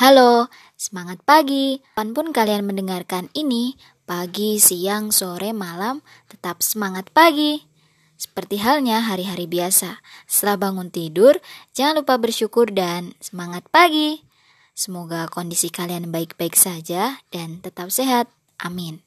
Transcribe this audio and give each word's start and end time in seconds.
Halo, 0.00 0.48
semangat 0.80 1.20
pagi. 1.28 1.76
Kapan 1.92 2.16
pun 2.16 2.32
kalian 2.32 2.64
mendengarkan 2.64 3.28
ini, 3.36 3.76
pagi, 4.08 4.56
siang, 4.56 5.12
sore, 5.12 5.52
malam, 5.52 6.00
tetap 6.24 6.64
semangat 6.64 7.12
pagi. 7.12 7.68
Seperti 8.16 8.64
halnya 8.64 9.04
hari-hari 9.04 9.44
biasa, 9.44 10.00
setelah 10.24 10.56
bangun 10.56 10.88
tidur, 10.88 11.36
jangan 11.76 12.00
lupa 12.00 12.16
bersyukur 12.16 12.72
dan 12.72 13.12
semangat 13.20 13.68
pagi. 13.68 14.24
Semoga 14.72 15.28
kondisi 15.28 15.68
kalian 15.68 16.08
baik-baik 16.08 16.56
saja 16.56 17.20
dan 17.28 17.60
tetap 17.60 17.92
sehat. 17.92 18.32
Amin. 18.56 19.04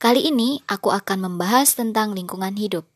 Kali 0.00 0.32
ini 0.32 0.64
aku 0.64 0.96
akan 0.96 1.28
membahas 1.28 1.76
tentang 1.76 2.16
lingkungan 2.16 2.56
hidup. 2.56 2.88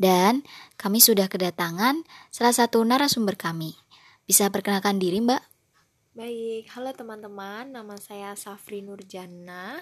Dan 0.00 0.48
kami 0.80 1.04
sudah 1.04 1.28
kedatangan 1.28 2.08
salah 2.32 2.56
satu 2.56 2.80
narasumber 2.88 3.36
kami. 3.36 3.76
Bisa 4.24 4.48
perkenalkan 4.48 4.96
diri, 4.96 5.20
Mbak? 5.20 5.57
Baik, 6.18 6.66
halo 6.74 6.90
teman-teman, 6.98 7.70
nama 7.70 7.94
saya 7.94 8.34
Safri 8.34 8.82
Nurjana. 8.82 9.78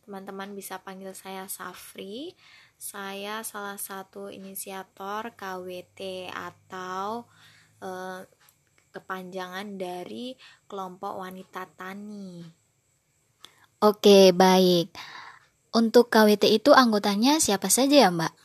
Teman-teman 0.00 0.56
bisa 0.56 0.80
panggil 0.80 1.12
saya 1.12 1.44
Safri. 1.44 2.32
Saya 2.80 3.44
salah 3.44 3.76
satu 3.76 4.32
inisiator 4.32 5.36
KWT 5.36 6.32
atau 6.32 7.28
eh, 7.84 8.24
kepanjangan 8.96 9.76
dari 9.76 10.32
kelompok 10.64 11.20
wanita 11.20 11.68
tani. 11.76 12.48
Oke, 13.84 14.32
baik. 14.32 14.88
Untuk 15.76 16.08
KWT 16.08 16.48
itu 16.48 16.72
anggotanya 16.72 17.36
siapa 17.44 17.68
saja 17.68 18.08
ya, 18.08 18.08
Mbak? 18.08 18.43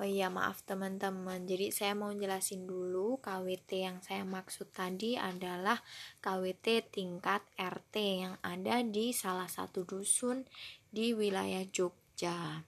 Oh 0.00 0.08
iya, 0.08 0.32
maaf 0.32 0.64
teman-teman. 0.64 1.44
Jadi 1.44 1.68
saya 1.68 1.92
mau 1.92 2.08
jelasin 2.16 2.64
dulu 2.64 3.20
KWT 3.20 3.70
yang 3.76 3.98
saya 4.00 4.24
maksud 4.24 4.72
tadi 4.72 5.20
adalah 5.20 5.76
KWT 6.24 6.88
tingkat 6.88 7.44
RT 7.60 7.94
yang 8.00 8.34
ada 8.40 8.80
di 8.80 9.12
salah 9.12 9.52
satu 9.52 9.84
dusun 9.84 10.48
di 10.88 11.12
wilayah 11.12 11.60
Jogja. 11.68 12.64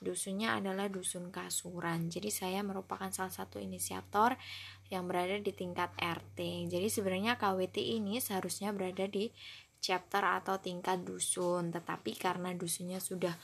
Dusunnya 0.00 0.56
adalah 0.56 0.88
dusun 0.88 1.28
Kasuran. 1.28 2.08
Jadi 2.08 2.32
saya 2.32 2.64
merupakan 2.64 3.12
salah 3.12 3.32
satu 3.32 3.60
inisiator 3.60 4.36
yang 4.88 5.04
berada 5.04 5.36
di 5.36 5.52
tingkat 5.52 5.92
RT. 6.00 6.72
Jadi 6.72 6.88
sebenarnya 6.88 7.36
KWT 7.36 8.00
ini 8.00 8.16
seharusnya 8.16 8.72
berada 8.72 9.04
di 9.04 9.28
chapter 9.80 10.24
atau 10.24 10.56
tingkat 10.56 11.04
dusun, 11.04 11.68
tetapi 11.68 12.16
karena 12.16 12.56
dusunnya 12.56 12.96
sudah 12.96 13.36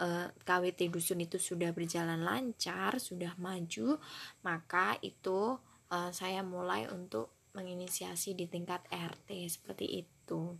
eh, 0.00 0.26
KWT 0.32 0.88
dusun 0.88 1.20
itu 1.20 1.36
sudah 1.36 1.70
berjalan 1.76 2.24
lancar, 2.24 2.96
sudah 2.96 3.36
maju, 3.36 4.00
maka 4.42 4.96
itu 5.04 5.60
eh, 5.92 6.10
saya 6.16 6.40
mulai 6.40 6.88
untuk 6.88 7.30
menginisiasi 7.52 8.32
di 8.38 8.46
tingkat 8.48 8.80
RT 8.88 9.28
seperti 9.50 9.86
itu. 10.06 10.56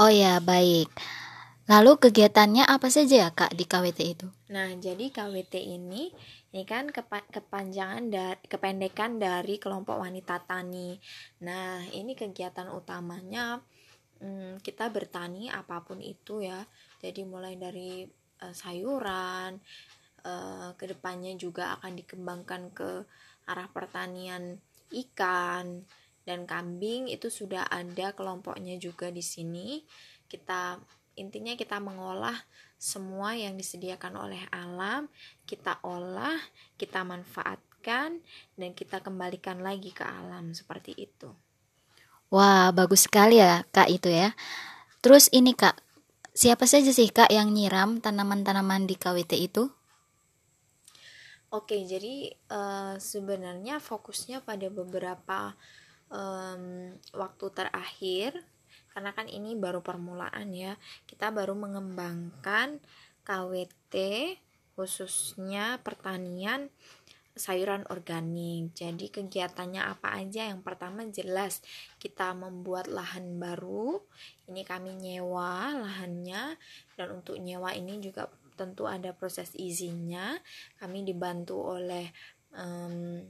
Oh 0.00 0.08
ya, 0.10 0.40
baik. 0.40 0.88
Lalu 1.70 1.94
kegiatannya 1.94 2.66
apa 2.66 2.90
saja 2.90 3.28
ya 3.28 3.30
Kak 3.30 3.54
di 3.54 3.62
KWT 3.68 4.00
itu? 4.02 4.26
Nah, 4.50 4.74
jadi 4.74 5.14
KWT 5.14 5.62
ini 5.62 6.10
ini 6.52 6.62
kan 6.66 6.90
kepa 6.90 7.22
kepanjangan 7.30 8.10
dari 8.10 8.42
kependekan 8.50 9.22
dari 9.22 9.62
kelompok 9.62 10.02
wanita 10.02 10.42
tani. 10.42 10.98
Nah, 11.46 11.86
ini 11.94 12.18
kegiatan 12.18 12.66
utamanya 12.66 13.62
hmm, 14.18 14.58
kita 14.58 14.90
bertani 14.90 15.48
apa 15.54 15.86
pun 15.86 16.02
itu 16.02 16.42
ya. 16.42 16.66
Jadi 17.02 17.26
mulai 17.26 17.58
dari 17.58 18.06
uh, 18.40 18.54
sayuran, 18.54 19.58
uh, 20.22 20.70
ke 20.78 20.86
depannya 20.86 21.34
juga 21.34 21.74
akan 21.78 21.98
dikembangkan 21.98 22.62
ke 22.70 22.90
arah 23.50 23.68
pertanian 23.74 24.62
ikan 24.92 25.82
dan 26.22 26.46
kambing 26.46 27.10
itu 27.10 27.26
sudah 27.26 27.66
ada 27.66 28.14
kelompoknya 28.14 28.78
juga 28.78 29.10
di 29.10 29.24
sini. 29.24 29.82
Kita 30.30 30.78
intinya 31.18 31.52
kita 31.58 31.82
mengolah 31.82 32.38
semua 32.78 33.34
yang 33.34 33.58
disediakan 33.58 34.14
oleh 34.18 34.42
alam, 34.50 35.10
kita 35.46 35.82
olah, 35.82 36.38
kita 36.78 37.02
manfaatkan, 37.02 38.22
dan 38.54 38.70
kita 38.74 39.02
kembalikan 39.02 39.58
lagi 39.62 39.90
ke 39.90 40.06
alam 40.06 40.54
seperti 40.54 40.94
itu. 40.94 41.30
Wah, 42.32 42.72
bagus 42.72 43.04
sekali 43.04 43.38
ya 43.42 43.66
Kak 43.74 43.92
itu 43.92 44.08
ya. 44.08 44.32
Terus 45.04 45.28
ini 45.34 45.52
Kak, 45.52 45.76
siapa 46.32 46.64
saja 46.64 46.92
sih 46.92 47.08
Kak 47.12 47.32
yang 47.32 47.52
nyiram 47.52 48.00
tanaman-tanaman 48.00 48.88
di 48.88 48.96
KWT 48.96 49.32
itu? 49.38 49.68
Oke, 51.52 51.84
jadi 51.84 52.32
uh, 52.48 52.96
sebenarnya 52.96 53.76
fokusnya 53.76 54.40
pada 54.40 54.72
beberapa 54.72 55.52
um, 56.08 56.92
waktu 57.12 57.46
terakhir 57.52 58.40
karena 58.92 59.12
kan 59.16 59.28
ini 59.28 59.56
baru 59.56 59.80
permulaan 59.80 60.52
ya 60.52 60.76
kita 61.08 61.32
baru 61.32 61.56
mengembangkan 61.56 62.80
KWT 63.24 63.94
khususnya 64.76 65.80
pertanian 65.84 66.72
sayuran 67.32 67.88
organik. 67.88 68.76
Jadi 68.76 69.08
kegiatannya 69.08 69.80
apa 69.80 70.20
aja? 70.20 70.52
Yang 70.52 70.60
pertama 70.64 71.04
jelas 71.08 71.64
kita 71.96 72.36
membuat 72.36 72.88
lahan 72.92 73.40
baru. 73.40 74.04
Ini 74.48 74.62
kami 74.68 74.96
nyewa 75.00 75.72
lahannya 75.80 76.56
dan 76.96 77.08
untuk 77.12 77.40
nyewa 77.40 77.72
ini 77.72 77.98
juga 78.04 78.28
tentu 78.54 78.84
ada 78.84 79.16
proses 79.16 79.56
izinnya. 79.56 80.36
Kami 80.76 81.04
dibantu 81.08 81.56
oleh 81.56 82.12
um, 82.52 83.24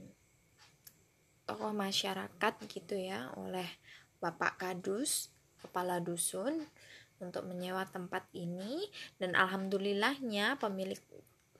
tokoh 1.47 1.71
masyarakat 1.75 2.53
gitu 2.67 2.95
ya, 2.95 3.31
oleh 3.39 3.67
Bapak 4.19 4.59
Kadus 4.59 5.31
kepala 5.59 6.03
dusun 6.03 6.67
untuk 7.23 7.47
menyewa 7.47 7.87
tempat 7.87 8.27
ini 8.35 8.83
dan 9.15 9.31
alhamdulillahnya 9.35 10.59
pemilik 10.59 10.99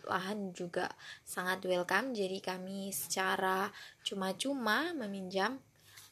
lahan 0.07 0.51
juga 0.55 0.91
sangat 1.23 1.63
welcome. 1.67 2.15
Jadi 2.15 2.39
kami 2.39 2.91
secara 2.93 3.71
cuma-cuma 4.05 4.91
meminjam 4.97 5.59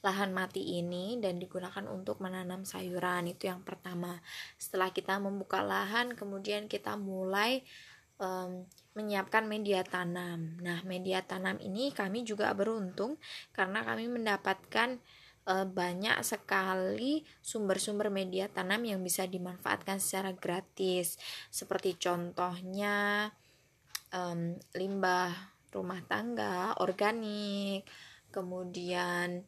lahan 0.01 0.33
mati 0.33 0.81
ini 0.81 1.21
dan 1.21 1.37
digunakan 1.37 1.85
untuk 1.85 2.19
menanam 2.19 2.65
sayuran. 2.65 3.29
Itu 3.29 3.49
yang 3.53 3.61
pertama. 3.61 4.17
Setelah 4.57 4.89
kita 4.89 5.21
membuka 5.21 5.61
lahan 5.61 6.17
kemudian 6.17 6.65
kita 6.65 6.97
mulai 6.97 7.61
um, 8.17 8.65
menyiapkan 8.97 9.45
media 9.47 9.85
tanam. 9.85 10.59
Nah 10.59 10.81
media 10.83 11.23
tanam 11.23 11.57
ini 11.61 11.93
kami 11.95 12.27
juga 12.27 12.51
beruntung 12.51 13.15
karena 13.55 13.87
kami 13.87 14.11
mendapatkan 14.11 14.99
e, 15.47 15.53
banyak 15.63 16.19
sekali 16.21 17.23
sumber-sumber 17.39 18.11
media 18.11 18.51
tanam 18.51 18.83
yang 18.83 18.99
bisa 18.99 19.23
dimanfaatkan 19.23 20.03
secara 20.03 20.35
gratis. 20.35 21.15
Seperti 21.47 21.95
contohnya 21.95 23.31
um, 24.11 24.59
limbah 24.75 25.31
rumah 25.71 26.03
tangga 26.07 26.75
organik 26.83 27.87
kemudian 28.31 29.43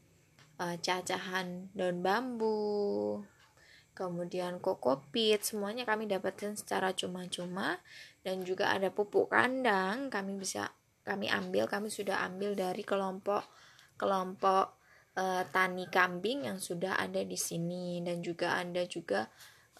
uh, 0.59 0.75
cacahan 0.79 1.67
daun 1.75 1.99
bambu 1.99 3.23
kemudian 3.93 4.57
kokopit 4.57 5.45
semuanya 5.45 5.85
kami 5.85 6.09
dapatkan 6.09 6.57
secara 6.57 6.91
cuma-cuma. 6.93 7.79
Dan 8.25 8.41
juga 8.41 8.73
ada 8.73 8.89
pupuk 8.89 9.31
kandang 9.31 10.09
kami 10.09 10.37
bisa 10.37 10.73
kami 11.03 11.29
ambil 11.29 11.67
kami 11.69 11.91
sudah 11.91 12.23
ambil 12.25 12.55
dari 12.55 12.81
kelompok 12.81 13.43
kelompok 13.99 14.79
uh, 15.19 15.43
tani 15.51 15.85
kambing 15.91 16.49
yang 16.49 16.57
sudah 16.57 16.97
ada 16.97 17.21
di 17.21 17.37
sini. 17.37 18.01
Dan 18.01 18.25
juga 18.25 18.57
ada 18.57 18.81
juga 18.89 19.29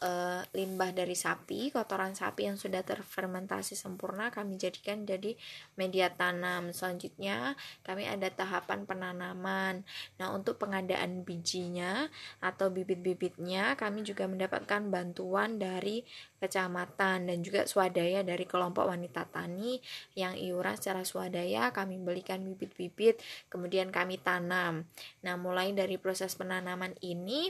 uh, 0.04 0.44
limbah 0.52 0.92
dari 0.92 1.16
sapi, 1.16 1.72
kotoran 1.72 2.12
sapi 2.14 2.52
yang 2.52 2.60
sudah 2.60 2.84
terfermentasi 2.84 3.80
sempurna 3.80 4.28
kami 4.30 4.60
jadikan 4.60 5.08
jadi 5.08 5.34
media 5.80 6.12
tanam. 6.12 6.76
Selanjutnya, 6.76 7.56
kami 7.88 8.04
ada 8.06 8.28
tahapan 8.28 8.84
penanaman. 8.84 9.88
Nah, 10.20 10.28
untuk 10.36 10.60
pengadaan 10.60 11.24
bijinya 11.24 12.12
atau 12.44 12.68
bibit-bibitnya, 12.68 13.80
kami 13.80 14.04
juga 14.04 14.28
mendapatkan 14.28 14.92
bantuan 14.92 15.56
dari 15.58 16.04
kecamatan 16.44 17.32
dan 17.32 17.40
juga 17.40 17.64
swadaya 17.64 18.20
dari 18.20 18.44
kelompok 18.44 18.84
wanita 18.84 19.32
tani 19.32 19.80
yang 20.20 20.36
iuran 20.36 20.76
secara 20.76 21.08
swadaya 21.08 21.72
kami 21.72 21.96
belikan 22.04 22.44
bibit-bibit 22.44 23.24
kemudian 23.48 23.96
kami 23.96 24.20
tanam. 24.20 24.84
Nah, 25.24 25.36
mulai 25.40 25.72
dari 25.72 25.96
proses 25.96 26.36
penanaman 26.36 27.00
ini 27.00 27.48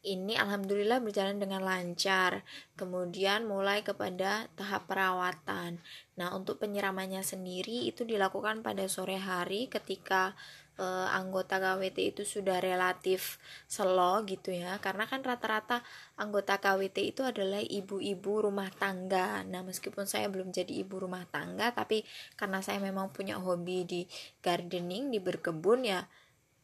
ini 0.00 0.32
alhamdulillah 0.32 1.04
berjalan 1.04 1.36
dengan 1.36 1.60
lancar. 1.60 2.40
Kemudian 2.76 3.44
mulai 3.44 3.84
kepada 3.84 4.48
tahap 4.56 4.88
perawatan. 4.88 5.76
Nah, 6.16 6.32
untuk 6.32 6.56
penyiramannya 6.60 7.20
sendiri 7.20 7.84
itu 7.84 8.08
dilakukan 8.08 8.64
pada 8.64 8.88
sore 8.88 9.20
hari 9.20 9.68
ketika 9.68 10.32
e, 10.80 10.84
anggota 11.12 11.60
KWT 11.60 12.16
itu 12.16 12.22
sudah 12.24 12.64
relatif 12.64 13.36
slow 13.68 14.24
gitu 14.24 14.56
ya. 14.56 14.80
Karena 14.80 15.04
kan 15.04 15.20
rata-rata 15.20 15.84
anggota 16.16 16.56
KWT 16.56 16.96
itu 17.12 17.20
adalah 17.20 17.60
ibu-ibu 17.60 18.48
rumah 18.48 18.72
tangga. 18.72 19.44
Nah, 19.44 19.60
meskipun 19.60 20.08
saya 20.08 20.32
belum 20.32 20.48
jadi 20.48 20.80
ibu 20.80 20.96
rumah 20.96 21.28
tangga, 21.28 21.76
tapi 21.76 22.08
karena 22.40 22.64
saya 22.64 22.80
memang 22.80 23.12
punya 23.12 23.36
hobi 23.36 23.84
di 23.84 24.00
gardening, 24.40 25.12
di 25.12 25.20
berkebun 25.20 25.84
ya 25.84 26.08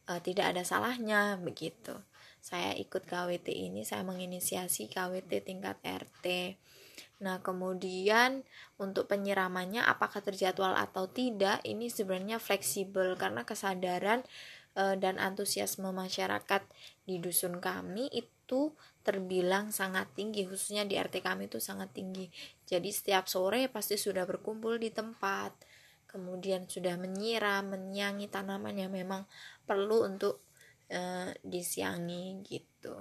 uh, 0.09 0.19
tidak 0.25 0.57
ada 0.57 0.65
salahnya 0.65 1.37
begitu 1.37 2.01
saya 2.47 2.71
ikut 2.79 3.03
KWT 3.03 3.51
ini 3.51 3.83
saya 3.83 4.07
menginisiasi 4.07 4.87
KWT 4.87 5.43
tingkat 5.43 5.83
RT 5.83 6.55
Nah, 7.17 7.41
kemudian 7.41 8.45
untuk 8.77 9.09
penyiramannya 9.09 9.81
apakah 9.81 10.21
terjadwal 10.21 10.77
atau 10.77 11.09
tidak, 11.09 11.65
ini 11.65 11.89
sebenarnya 11.89 12.37
fleksibel 12.37 13.17
karena 13.17 13.41
kesadaran 13.41 14.21
e, 14.77 14.93
dan 15.01 15.17
antusiasme 15.17 15.89
masyarakat 15.89 16.61
di 17.09 17.17
dusun 17.17 17.57
kami 17.57 18.05
itu 18.13 18.69
terbilang 19.01 19.73
sangat 19.73 20.13
tinggi, 20.13 20.45
khususnya 20.45 20.85
di 20.85 20.93
RT 20.93 21.25
kami 21.25 21.49
itu 21.49 21.57
sangat 21.57 21.89
tinggi. 21.89 22.29
Jadi 22.69 22.93
setiap 22.93 23.25
sore 23.25 23.65
pasti 23.65 23.97
sudah 23.97 24.29
berkumpul 24.29 24.77
di 24.77 24.93
tempat, 24.93 25.57
kemudian 26.05 26.69
sudah 26.69 27.01
menyiram, 27.01 27.65
menyangi 27.65 28.29
tanaman 28.29 28.77
yang 28.77 28.93
memang 28.93 29.25
perlu 29.65 30.05
untuk 30.05 30.46
e, 30.87 31.01
disiangi 31.43 32.43
gitu. 32.43 32.95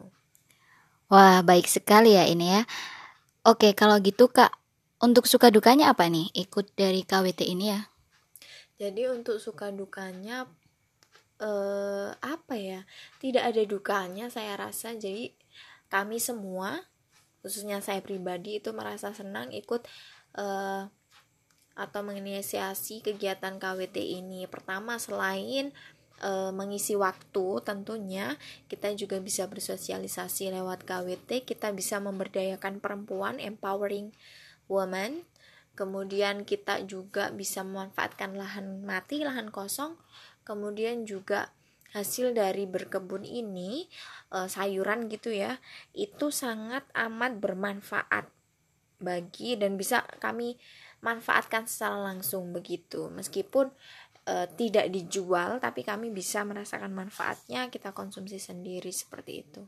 Wah, 1.06 1.42
baik 1.46 1.70
sekali 1.70 2.18
ya 2.18 2.26
ini 2.26 2.50
ya. 2.50 2.62
Oke, 3.46 3.70
kalau 3.78 4.02
gitu 4.02 4.26
Kak, 4.26 4.50
untuk 4.98 5.30
suka 5.30 5.54
dukanya 5.54 5.94
apa 5.94 6.10
nih 6.10 6.34
ikut 6.34 6.74
dari 6.74 7.06
KWT 7.06 7.46
ini 7.46 7.70
ya? 7.70 7.80
Jadi 8.76 9.08
untuk 9.08 9.38
suka 9.38 9.70
dukanya 9.70 10.50
eh 11.38 12.10
apa 12.10 12.54
ya? 12.58 12.82
Tidak 13.22 13.40
ada 13.40 13.62
dukanya 13.62 14.26
saya 14.32 14.58
rasa. 14.58 14.98
Jadi 14.98 15.30
kami 15.86 16.18
semua 16.18 16.82
khususnya 17.44 17.78
saya 17.78 18.02
pribadi 18.02 18.58
itu 18.58 18.74
merasa 18.74 19.14
senang 19.14 19.54
ikut 19.54 19.86
eh 20.34 20.90
atau 21.76 22.00
menginisiasi 22.00 23.04
kegiatan 23.04 23.60
KWT 23.60 24.00
ini. 24.00 24.48
Pertama 24.48 24.96
selain 24.96 25.76
e, 26.20 26.50
mengisi 26.52 26.94
waktu 26.94 27.60
tentunya 27.64 28.36
kita 28.70 28.92
juga 28.96 29.20
bisa 29.20 29.48
bersosialisasi 29.48 30.52
lewat 30.52 30.84
KWT 30.84 31.44
kita 31.48 31.72
bisa 31.72 32.00
memberdayakan 32.00 32.80
perempuan 32.80 33.40
empowering 33.42 34.12
woman. 34.70 35.24
Kemudian 35.76 36.48
kita 36.48 36.80
juga 36.88 37.28
bisa 37.32 37.60
memanfaatkan 37.60 38.32
lahan 38.32 38.80
mati 38.84 39.20
lahan 39.20 39.52
kosong. 39.52 40.00
Kemudian 40.46 41.04
juga 41.04 41.52
hasil 41.92 42.32
dari 42.36 42.64
berkebun 42.64 43.24
ini 43.24 43.88
e, 44.32 44.38
sayuran 44.48 45.08
gitu 45.08 45.32
ya 45.32 45.60
itu 45.96 46.28
sangat 46.28 46.84
amat 46.92 47.40
bermanfaat 47.40 48.28
bagi 48.96 49.60
dan 49.60 49.76
bisa 49.76 50.04
kami 50.20 50.56
manfaatkan 51.04 51.68
secara 51.68 52.00
langsung 52.00 52.50
begitu. 52.56 53.12
Meskipun 53.12 53.70
e, 54.26 54.34
tidak 54.58 54.90
dijual 54.90 55.62
tapi 55.62 55.87
kami 55.87 56.11
bisa 56.11 56.43
merasakan 56.43 56.90
manfaatnya 56.90 57.70
kita 57.70 57.94
konsumsi 57.94 58.43
sendiri 58.43 58.90
seperti 58.90 59.32
itu. 59.46 59.62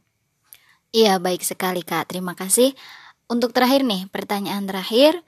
Iya, 0.91 1.21
baik 1.23 1.45
sekali 1.45 1.87
Kak. 1.87 2.11
Terima 2.11 2.35
kasih. 2.35 2.75
Untuk 3.29 3.53
terakhir 3.53 3.85
nih, 3.85 4.09
pertanyaan 4.09 4.65
terakhir, 4.65 5.21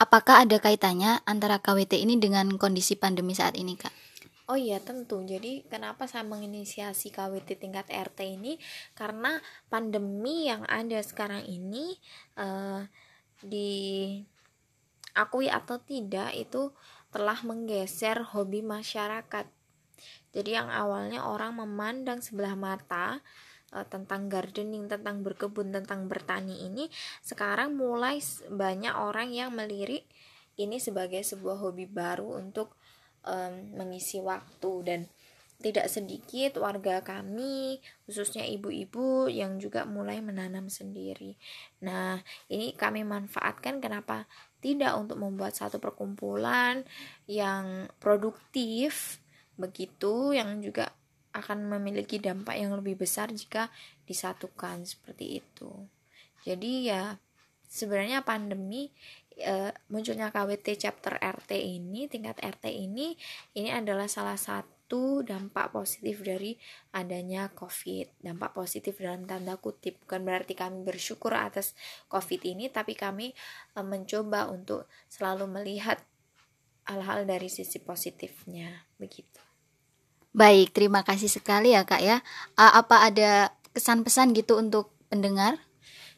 apakah 0.00 0.48
ada 0.48 0.56
kaitannya 0.56 1.20
antara 1.28 1.60
KWT 1.60 2.00
ini 2.00 2.16
dengan 2.16 2.56
kondisi 2.56 2.96
pandemi 2.96 3.36
saat 3.36 3.60
ini, 3.60 3.76
Kak? 3.76 3.92
Oh 4.50 4.58
iya 4.58 4.82
tentu. 4.82 5.22
Jadi 5.22 5.62
kenapa 5.70 6.10
saya 6.10 6.26
menginisiasi 6.26 7.14
KWT 7.14 7.54
tingkat 7.54 7.86
RT 7.86 8.34
ini? 8.34 8.58
Karena 8.98 9.38
pandemi 9.70 10.50
yang 10.50 10.66
ada 10.66 10.98
sekarang 11.06 11.46
ini 11.46 11.94
uh, 12.34 12.82
diakui 13.46 14.26
atau 15.46 15.78
tidak 15.78 16.34
itu 16.34 16.74
telah 17.10 17.38
menggeser 17.42 18.22
hobi 18.34 18.62
masyarakat. 18.62 19.46
Jadi 20.30 20.50
yang 20.54 20.70
awalnya 20.70 21.26
orang 21.26 21.58
memandang 21.58 22.22
sebelah 22.22 22.54
mata 22.54 23.18
uh, 23.74 23.86
tentang 23.86 24.30
gardening, 24.30 24.86
tentang 24.86 25.26
berkebun, 25.26 25.74
tentang 25.74 26.06
bertani 26.06 26.70
ini, 26.70 26.86
sekarang 27.22 27.74
mulai 27.74 28.22
banyak 28.46 28.94
orang 28.94 29.34
yang 29.34 29.50
melirik 29.50 30.06
ini 30.54 30.78
sebagai 30.78 31.22
sebuah 31.26 31.58
hobi 31.58 31.90
baru 31.90 32.38
untuk 32.38 32.78
um, 33.26 33.74
mengisi 33.74 34.22
waktu 34.22 34.72
dan 34.86 35.00
tidak 35.60 35.92
sedikit 35.92 36.56
warga 36.56 37.04
kami, 37.04 37.84
khususnya 38.08 38.48
ibu-ibu 38.48 39.28
yang 39.28 39.60
juga 39.60 39.84
mulai 39.84 40.24
menanam 40.24 40.72
sendiri. 40.72 41.36
Nah, 41.84 42.16
ini 42.48 42.72
kami 42.72 43.04
manfaatkan 43.04 43.76
kenapa 43.84 44.24
tidak 44.60 44.92
untuk 44.96 45.16
membuat 45.16 45.56
satu 45.56 45.80
perkumpulan 45.80 46.84
yang 47.24 47.88
produktif 48.00 49.18
begitu 49.56 50.32
yang 50.32 50.60
juga 50.64 50.92
akan 51.30 51.68
memiliki 51.78 52.18
dampak 52.18 52.58
yang 52.58 52.74
lebih 52.74 52.98
besar 52.98 53.30
jika 53.30 53.70
disatukan 54.08 54.82
seperti 54.84 55.40
itu. 55.44 55.70
Jadi 56.42 56.90
ya 56.90 57.14
sebenarnya 57.70 58.26
pandemi 58.26 58.90
e, 59.36 59.70
munculnya 59.92 60.32
KWT 60.34 60.66
chapter 60.74 61.14
RT 61.20 61.54
ini 61.54 62.10
tingkat 62.10 62.40
RT 62.42 62.66
ini 62.66 63.14
ini 63.54 63.70
adalah 63.70 64.10
salah 64.10 64.34
satu 64.34 64.79
itu 64.90 65.22
dampak 65.22 65.70
positif 65.70 66.18
dari 66.26 66.58
adanya 66.90 67.46
COVID. 67.54 68.26
Dampak 68.26 68.58
positif 68.58 68.98
dalam 68.98 69.22
tanda 69.22 69.54
kutip 69.54 70.02
bukan 70.02 70.26
berarti 70.26 70.58
kami 70.58 70.82
bersyukur 70.82 71.30
atas 71.30 71.78
COVID 72.10 72.42
ini, 72.42 72.66
tapi 72.74 72.98
kami 72.98 73.30
e, 73.70 73.78
mencoba 73.86 74.50
untuk 74.50 74.90
selalu 75.06 75.46
melihat 75.46 76.02
hal-hal 76.90 77.22
dari 77.22 77.46
sisi 77.46 77.78
positifnya, 77.78 78.82
begitu. 78.98 79.38
Baik, 80.34 80.74
terima 80.74 81.06
kasih 81.06 81.30
sekali 81.30 81.70
ya 81.70 81.86
kak 81.86 82.02
ya. 82.02 82.18
Apa 82.58 83.06
ada 83.06 83.54
kesan 83.70 84.02
pesan 84.02 84.34
gitu 84.34 84.58
untuk 84.58 84.90
pendengar? 85.06 85.69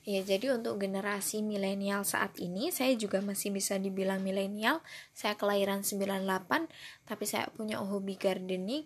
Ya, 0.03 0.19
jadi 0.27 0.51
untuk 0.51 0.83
generasi 0.83 1.47
milenial 1.47 2.03
saat 2.03 2.35
ini, 2.43 2.75
saya 2.75 2.91
juga 2.99 3.23
masih 3.23 3.55
bisa 3.55 3.79
dibilang 3.79 4.19
milenial. 4.19 4.83
Saya 5.15 5.39
kelahiran 5.39 5.87
98, 5.87 6.67
tapi 7.07 7.23
saya 7.23 7.47
punya 7.55 7.79
hobi 7.79 8.19
gardening. 8.19 8.83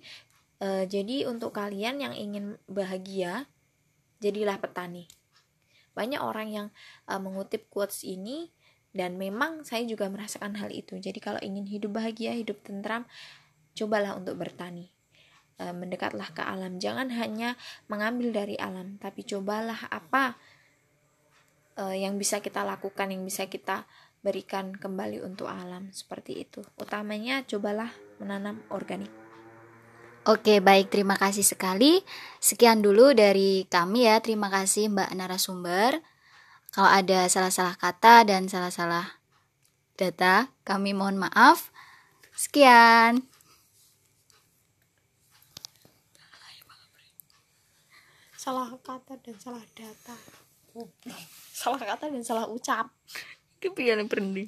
E, 0.60 0.84
jadi 0.84 1.24
untuk 1.24 1.56
kalian 1.56 2.04
yang 2.04 2.12
ingin 2.12 2.60
bahagia, 2.68 3.48
jadilah 4.20 4.60
petani. 4.60 5.08
Banyak 5.96 6.20
orang 6.20 6.48
yang 6.52 6.66
e, 7.08 7.12
mengutip 7.16 7.64
quotes 7.72 8.04
ini 8.04 8.52
dan 8.92 9.16
memang 9.16 9.64
saya 9.64 9.88
juga 9.88 10.12
merasakan 10.12 10.60
hal 10.60 10.68
itu. 10.68 11.00
Jadi 11.00 11.16
kalau 11.16 11.40
ingin 11.40 11.64
hidup 11.64 11.96
bahagia, 11.96 12.36
hidup 12.36 12.60
tentram, 12.60 13.08
cobalah 13.72 14.20
untuk 14.20 14.36
bertani 14.36 14.92
e, 15.56 15.64
mendekatlah 15.72 16.28
ke 16.36 16.44
alam. 16.44 16.76
Jangan 16.76 17.08
hanya 17.08 17.56
mengambil 17.88 18.36
dari 18.36 18.60
alam, 18.60 19.00
tapi 19.00 19.24
cobalah 19.24 19.88
apa 19.88 20.36
uh, 21.76 21.94
yang 21.94 22.16
bisa 22.16 22.40
kita 22.40 22.64
lakukan 22.64 23.12
yang 23.12 23.22
bisa 23.22 23.46
kita 23.46 23.84
berikan 24.24 24.74
kembali 24.74 25.22
untuk 25.22 25.46
alam 25.46 25.92
seperti 25.92 26.42
itu 26.42 26.64
utamanya 26.80 27.44
cobalah 27.46 27.92
menanam 28.18 28.64
organik 28.72 29.12
Oke, 30.26 30.58
baik. 30.58 30.90
Terima 30.90 31.14
kasih 31.14 31.46
sekali. 31.46 32.02
Sekian 32.42 32.82
dulu 32.82 33.14
dari 33.14 33.62
kami 33.70 34.10
ya. 34.10 34.18
Terima 34.18 34.50
kasih 34.50 34.90
Mbak 34.90 35.14
narasumber. 35.14 36.02
Kalau 36.74 36.90
ada 36.90 37.30
salah-salah 37.30 37.78
kata 37.78 38.26
dan 38.26 38.50
salah-salah 38.50 39.22
data, 39.94 40.50
kami 40.66 40.98
mohon 40.98 41.14
maaf. 41.14 41.70
Sekian. 42.34 43.22
Salah 48.34 48.74
kata 48.82 49.14
dan 49.22 49.38
salah 49.38 49.62
data 49.78 50.18
salah 51.56 51.80
kata 51.80 52.12
dan 52.12 52.20
salah 52.20 52.44
ucap. 52.50 52.92
Kepiye 53.56 53.96
berhenti 54.04 54.44